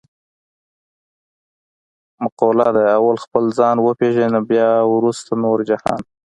مقوله 2.21 2.67
ده: 2.75 2.83
اول 2.97 3.15
خپل 3.25 3.43
ځان 3.57 3.77
و 3.79 3.85
پېژنه 3.99 4.39
بیا 4.49 4.69
ورسته 4.93 5.31
نور 5.43 5.59
جهان. 5.69 6.01